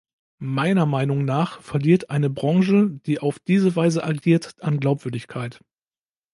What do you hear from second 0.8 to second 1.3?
Meinung